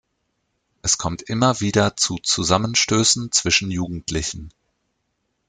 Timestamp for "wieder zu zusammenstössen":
1.59-3.31